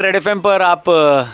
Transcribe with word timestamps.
Red 0.00 0.16
F 0.16 0.28
पर 0.38 0.62
आप 0.62 0.84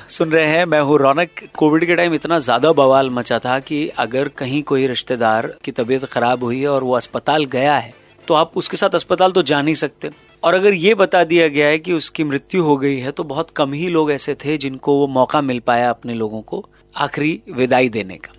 सुन 0.09 0.31
रहे 0.31 0.47
हैं। 0.47 0.65
मैं 0.65 0.81
हूँ 0.81 0.99
रौनक। 0.99 1.41
कोविड 1.55 1.85
के 1.87 1.95
टाइम 1.97 2.13
इतना 2.15 2.39
ज़्यादा 2.39 2.71
बवाल 2.73 3.09
मचा 3.11 3.39
था 3.39 3.59
कि 3.61 3.87
अगर 3.99 4.29
कहीं 4.29 4.63
कोई 4.63 4.87
रिश्तेदार 4.87 5.47
की 5.65 5.73
तबीयत 5.73 6.05
खराब 6.05 6.45
हुई 6.45 6.61
है 6.61 6.69
और 6.69 6.85
वो 6.85 6.93
अस्पताल 6.97 7.45
गया 7.45 7.77
है 7.77 7.93
तो 8.29 8.35
आप 8.35 8.53
उसके 8.57 8.77
साथ 8.77 8.95
अस्पताल 8.95 9.33
तो 9.33 9.43
जा 9.43 9.61
नहीं 9.63 9.75
सकते। 9.75 10.11
और 10.43 10.55
अगर 10.55 10.75
ये 10.75 10.95
बता 10.95 11.23
दिया 11.25 11.49
गया 11.49 11.67
है 11.69 11.79
कि 11.79 11.93
उसकी 11.93 12.25
मृत्यु 12.25 12.63
हो 12.63 12.77
गई 12.77 12.99
है 12.99 13.11
तो 13.11 13.25
बहुत 13.25 13.51
कम 13.51 13.73
ही 13.73 13.89
लोग 13.89 14.13
ऐसे 14.13 14.35
थे 14.35 14.57
जिनको 14.57 14.97
वो 14.99 15.07
मौका 15.09 15.41
मिल 15.41 15.61
पाया 15.61 15.91
अपने 15.91 16.15
लोगों 16.15 16.41
को 16.43 16.65
आखिरी 16.95 17.41
विदाई 17.53 17.89
देने 17.89 18.17
का। 18.17 18.33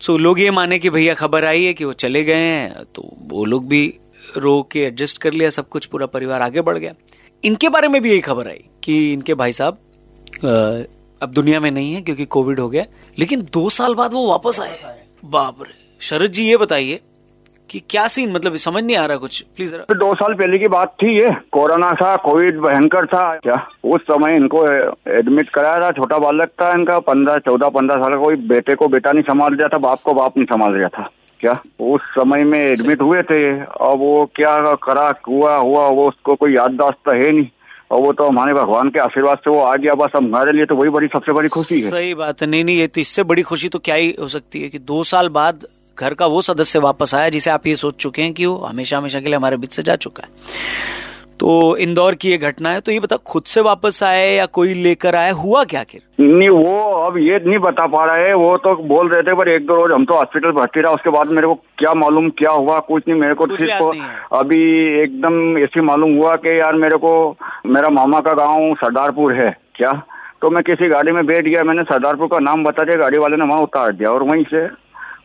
सो 0.00 0.16
लोग 0.18 0.40
ये 0.40 0.50
माने 0.50 0.78
कि 0.78 0.90
भैया 0.90 1.14
खबर 1.14 1.44
आई 1.44 1.64
है 1.64 1.74
कि 1.74 1.84
वो 1.84 1.92
चले 1.94 2.24
गए 2.24 2.34
हैं 2.36 2.84
तो 2.94 3.10
वो 3.24 3.44
लोग 3.44 3.68
भी 3.68 3.86
रो 4.36 4.60
के 4.72 4.80
एडजस्ट 4.80 5.18
कर 5.18 5.32
लिया, 5.32 5.50
सब 5.50 5.68
कुछ 5.68 5.86
पूरा 5.86 6.06
परिवार 6.08 6.42
आगे 6.42 6.60
बढ़ 6.60 6.78
गया। 6.78 6.92
इनके 7.42 7.68
बारे 7.68 7.88
में 7.88 8.00
भी 8.02 8.10
यही 8.10 8.20
खबर 8.20 8.46
आई 8.48 8.64
कि 8.82 9.12
इनके 9.12 9.34
भाई 9.34 9.52
साहब 9.52 9.78
अब 11.22 11.30
दुनिया 11.30 11.60
में 11.60 11.70
नहीं 11.70 11.92
है 11.94 12.00
क्योंकि 12.02 12.24
कोविड 12.26 12.60
हो 12.60 12.68
गया, 12.68 12.84
लेकिन 13.18 13.42
दो 13.52 13.68
साल 13.70 13.94
बाद 13.94 14.12
वो 14.12 14.26
वापस 14.28 14.60
आए 14.60 14.96
बाप 15.24 15.62
रे। 15.62 15.74
शरद 16.00 16.30
जी, 16.30 16.44
ये 16.44 16.56
बताइए 16.56 17.00
कि 17.70 17.80
क्या 17.90 18.06
सीन 18.08 18.32
मतलब 18.32 18.56
समझ 18.58 18.82
नहीं 18.84 18.96
आ 18.96 19.04
रहा 19.06 19.16
कुछ। 19.16 19.40
प्लीज़ 19.56 19.74
तो 19.76 19.94
दो 19.94 20.12
साल 20.14 20.34
पहले 20.34 20.58
की 20.58 20.68
बात 20.68 20.92
थी 20.94 21.12
ये। 21.14 21.30
कोरोना 21.52 21.90
था, 21.92 22.14
कोविड 22.16 22.60
भयंकर 22.60 23.06
था, 23.06 23.22
क्या? 23.36 23.54
उस 23.84 24.00
समय 24.02 24.36
इनको 24.36 24.64
एडमिट 25.12 25.48
कराया 25.50 25.80
था, 25.80 25.90
छोटा 25.92 26.18
बालक 26.18 26.50
था 26.62 26.70
इनका, 26.70 26.98
पंद्रह, 27.00 27.36
चौदह, 27.38 27.68
पंद्रह 27.70 27.96
साल 27.96 28.14
का, 28.14 28.22
कोई 28.22 28.36
बेटे 28.48 28.74
को 28.74 28.88
बेटा 28.88 29.12
नहीं 29.12 29.22
संभाल 29.22 29.54
रहा 29.54 29.68
था, 29.68 29.78
बाप 29.78 30.00
को 30.00 30.14
बाप 30.14 30.36
नहीं 30.36 30.46
संभाल 30.46 30.72
रहा 30.72 30.88
था। 30.88 31.08
क्या? 31.40 31.52
उस 31.80 32.00
समय 32.10 32.44
में 32.44 32.58
एडमिट 32.58 33.02
हुए 33.02 33.22
थे। 33.22 33.42
अब 33.60 33.98
वो 33.98 34.30
क्या 34.36 34.56
करा 34.84 35.12
हुआ 35.28 35.56
हुआ, 35.56 35.86
वो 35.88 36.08
उसको 36.08 36.34
कोई 36.34 36.54
याददाश्त 36.54 37.14
है 37.14 37.32
नहीं। 37.32 37.46
और 37.90 38.00
वो 38.00 38.12
तो 38.12 38.26
हमारे 38.26 38.54
भगवान 38.54 38.88
के 38.88 39.00
आशीर्वाद 39.00 39.38
से 39.38 39.50
वो 39.50 39.60
आ 39.60 39.74
गया, 39.74 39.94
बस 39.94 40.10
हमारे 40.16 40.52
लिए 40.52 40.64
तो 40.64 40.74
वही 40.74 40.90
बड़ी, 40.90 41.06
सबसे 41.06 41.32
बड़ी 41.32 41.48
खुशी 41.48 41.80
है। 41.80 41.90
सही 41.90 42.14
बात 42.14 42.42
है। 42.42 42.48
नहीं 42.48 42.64
नहीं, 42.64 42.78
ये 42.78 42.86
तो 42.86 43.00
इससे 43.00 43.22
बड़ी 43.22 43.42
खुशी 43.42 43.68
तो 43.68 43.78
क्या 43.78 43.94
ही 43.94 44.14
हो 44.20 44.28
सकती 44.28 44.62
है 44.62 44.68
कि 44.68 44.78
दो 44.78 45.02
साल 45.04 45.28
बाद 45.28 45.66
घर 45.98 46.14
का 46.14 46.26
वो 46.26 46.42
सदस्य 46.42 46.78
वापस 46.78 47.14
आया 47.14 47.28
जिसे 47.28 47.50
आप 47.50 47.66
ये 47.66 47.76
सोच 47.76 47.94
चुके 47.94 48.22
हैं 48.22 48.32
कि 48.32 48.46
वो 48.46 48.56
हमेशा 48.56 48.98
हमेशा 48.98 49.20
के 49.20 49.26
लिए 49.26 49.36
हमारे 49.36 49.56
बीच 49.56 49.72
से 49.72 49.82
जा 49.82 49.96
चुका 49.96 50.22
है। 50.22 50.30
तो 51.40 51.76
इंदौर 51.76 52.14
की 52.14 52.30
ये 52.30 52.36
घटना 52.38 52.70
है 52.70 52.80
तो 52.80 52.92
ये 52.92 53.00
बता 53.00 53.16
खुद 53.26 53.42
से 53.44 53.60
वापस 53.60 54.02
आए 54.02 54.30
या 54.34 54.44
कोई 54.58 54.74
लेकर 54.74 55.16
आए 55.16 55.30
हुआ 55.30 55.62
क्या 55.64 55.82
फिर 55.90 56.00
नहीं 56.20 56.48
वो 56.48 56.78
अब 57.00 57.18
ये 57.18 57.38
नहीं 57.46 57.58
बता 57.58 57.86
पा 57.86 58.04
रहा 58.04 58.16
है 58.16 58.34
वो 58.34 58.56
तो 58.56 58.74
बोल 58.86 59.08
रहे 59.08 59.22
थे 59.22 59.34
पर 59.34 59.48
एक 59.48 59.66
दो 59.66 59.74
रोज 59.76 59.92
हम 59.92 60.04
तो 60.04 60.14
हॉस्पिटल 60.14 60.50
भर्ती 60.50 60.80
रहा 60.80 60.92
उसके 60.92 61.10
बाद 61.10 61.28
मेरे 61.28 61.46
को 61.46 61.54
क्या 61.78 61.92
मालूम 61.94 62.28
क्या 62.38 62.52
हुआ 62.52 62.78
कुछ 62.88 63.02
नहीं 63.08 63.20
मेरे 63.20 63.34
को 63.34 63.46
सिर्फ़ 63.56 64.34
अभी 64.36 64.62
एकदम 65.02 65.58
ऐसे 65.58 65.82
मालूम 65.82 66.14
हुआ 66.16 66.34
कि 66.36 66.56
यार 66.60 66.74
मेरे 66.76 66.98
को 66.98 67.12
मेरा 67.66 67.88
मामा 67.88 68.20
का 68.20 68.32
गाँव 68.32 68.74
सरदारपुर 68.74 69.34
है 69.34 69.50
क्या? 69.74 69.92
तो 70.42 70.50
मैं 70.50 70.62
किसी 70.62 70.88
गाड़ी 70.88 71.12
में 71.12 71.24
बैठ 71.26 71.44
गया 71.44 71.62
मैंने 71.64 71.82
सरदारपुर 71.82 72.26
का 72.26 72.38
नाम 72.38 72.64
बता 72.64 72.82
दिया 72.82 72.96
गाड़ी 72.96 73.18
वाले 73.18 73.36
ने 73.36 73.44
वहाँ 73.44 73.62
उतार 73.62 73.92
दिया 73.92 74.10
और 74.10 74.22
वहीं 74.22 74.44
से 74.44 74.66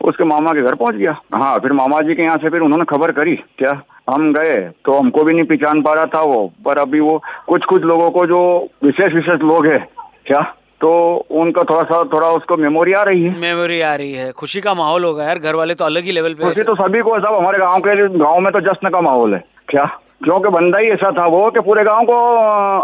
उसके 0.08 0.23
मामा 0.23 0.52
के 0.52 0.62
घर 0.62 0.76
पहुँच 0.76 0.95
गया। 0.95 1.12
हाँ 1.36 1.58
फिर 1.59 1.73
मामा 1.73 2.00
जी 2.02 2.14
के 2.16 2.23
यहाँ 2.23 2.38
से 2.38 2.50
फिर 2.50 2.62
उन्होंने 2.62 2.86
खबर 2.89 3.12
करी 3.12 3.36
क्या? 3.36 3.72
हम 4.12 4.31
गए 4.34 4.56
तो 4.86 4.98
हमको 5.00 5.23
भी 5.23 5.34
नहीं 5.34 5.45
पहचान 5.45 5.81
पा 5.81 5.94
रहा 5.94 6.06
था 6.06 6.22
वो। 6.22 6.48
पर 6.66 6.78
अभी 6.78 7.00
वो 7.00 7.22
कुछ 7.48 7.66
कुछ 7.66 7.84
लोगों 7.84 8.09
को 8.12 8.26
जो 8.28 8.40
विशेष 8.84 9.14
विशेष 9.14 9.42
लोग 9.42 9.67
है 9.67 9.78
क्या? 10.26 10.42
तो 10.81 10.92
उनका 11.31 11.64
थोड़ा 11.64 11.84
सा 11.84 12.04
थोड़ा 12.14 12.28
उसको 12.28 12.58
मेमोरी 12.58 12.94
आ 12.94 13.02
रही 13.04 13.23
है। 13.23 13.39
मेमोरी 13.39 13.82
आ 13.82 13.94
रही 13.95 14.14
है। 14.14 14.32
खुशी 14.32 14.62
का 14.62 14.73
माहौल 14.73 15.04
होगा 15.04 15.23
यार। 15.23 15.39
घर 15.39 15.56
वाले 15.56 15.73
तो 15.73 15.86
अलग 15.86 16.04
ही 16.04 16.12
लेवल 16.12 16.34
पे 16.34 16.44
खुशी 16.44 16.64
तो 16.64 16.76
सभी 16.76 17.02
को 17.02 17.20
सब 17.20 17.36
हमारे 17.36 17.59
गाँव 17.59 17.80
के 17.80 18.08
गाँव 18.17 18.39
में 18.39 18.52
तो 18.54 18.59
जश्न 18.62 18.89
का 18.89 19.02
माहौल 19.02 19.34
है 19.34 19.44
क्या? 19.70 19.84
क्योंकि 20.23 20.50
बंदा 20.52 20.80
ही 20.80 20.89
ऐसा 20.91 21.11
था 21.11 21.23
वो 21.31 21.50
कि 21.52 21.61
पूरे 21.61 21.83
गाँव 21.83 22.05
को 22.05 22.17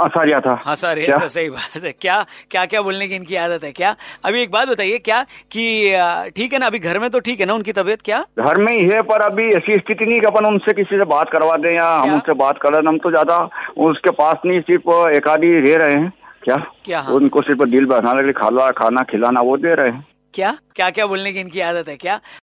हंसा 0.04 0.24
रिया 0.24 0.40
था। 0.40 0.54
हंसा 0.68 0.92
रिया 0.94 1.18
था 1.18 1.28
सही 1.28 1.50
बात 1.50 1.84
है। 1.84 1.92
क्या 2.02 2.16
क्या 2.52 2.66
क्या 2.66 2.82
बोलने 2.82 3.08
की 3.08 3.16
इनकी 3.16 3.36
आदत 3.38 3.64
है? 3.64 3.72
क्या? 3.72 3.96
अभी 4.26 4.42
एक 4.42 4.52
बात 4.52 4.70
बताइए 4.70 4.98
क्या 5.00 5.22
कि 5.52 6.32
ठीक 6.38 6.54
है 6.54 6.60
ना 6.60 6.66
अभी 6.68 6.80
घर 6.80 7.00
में 7.00 7.10
तो 7.10 7.20
ठीक 7.20 7.40
है 7.40 7.46
ना 7.46 7.54
उनकी 7.54 7.72
तबीयत 7.74 8.02
क्या? 8.02 8.24
घर 8.40 8.62
में 8.62 8.74
ही 8.74 8.84
है 8.84 9.02
पर 9.04 9.22
अभी 9.22 9.48
ऐसी 9.58 9.76
स्थिति 9.76 10.06
नहीं 10.06 10.20
कि 10.20 10.28
अपन 10.28 10.46
उनसे 10.46 10.74
किसी 10.74 10.98
से 10.98 11.06
बात 11.08 11.30
करवा 11.32 11.56
दें 11.58 11.74
या 11.76 11.90
हम 11.92 12.14
उनसे 12.14 12.34
बात 12.36 12.60
कर 12.62 12.74
रहे 12.74 12.88
हम 12.88 12.98
तो 12.98 13.12
ज़्यादा 13.12 13.38
उसके 13.86 14.12
पास 14.20 14.38
नहीं 14.46 14.60
सिर्फ़ 14.62 14.90
एक 15.16 15.28
आदि 15.28 15.48
रह 15.60 15.76
रहे 15.86 15.94
हैं। 15.94 16.12
क्या? 16.44 16.56
क्या 16.86 17.00
हाँ? 17.00 17.14
उनको 17.14 17.42
सिर्फ़ 17.42 17.64
दिल 17.70 17.86
के 17.86 18.22
लिए 18.24 18.34
खाना 18.34 18.70
खाना 18.78 19.04
खिलाना 19.12 19.42
वो 19.42 19.58
दे 19.58 19.74
रहे 19.76 19.90
हैं। 19.90 20.06
क्या? 20.34 20.58
क्या 20.76 20.90
क्या 20.90 21.06
बोलने 21.08 21.32
की 21.34 21.40
इनकी 21.40 21.62
आदत 21.62 21.90
है 21.90 21.96
क्या? 21.98 22.20